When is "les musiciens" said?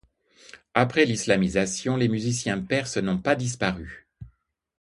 1.95-2.59